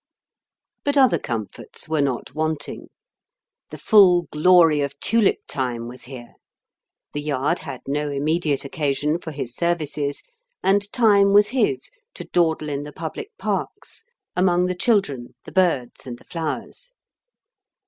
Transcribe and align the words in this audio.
But 0.83 0.97
other 0.97 1.19
comforts 1.19 1.87
were 1.87 2.01
not 2.01 2.33
wanting. 2.33 2.87
The 3.69 3.77
full 3.77 4.23
glory 4.31 4.81
of 4.81 4.99
tulip 4.99 5.45
time 5.47 5.87
was 5.87 6.05
here; 6.05 6.33
The 7.13 7.21
Yard 7.21 7.59
had 7.59 7.81
no 7.87 8.09
immediate 8.09 8.65
occasion 8.65 9.19
for 9.19 9.29
his 9.31 9.53
services, 9.55 10.23
and 10.63 10.91
time 10.91 11.33
was 11.33 11.49
his 11.49 11.91
to 12.15 12.23
dawdle 12.23 12.69
in 12.69 12.81
the 12.81 12.91
public 12.91 13.29
parks 13.37 14.03
among 14.35 14.65
the 14.65 14.73
children, 14.73 15.35
the 15.45 15.51
birds, 15.51 16.07
and 16.07 16.17
the 16.17 16.23
flowers. 16.23 16.93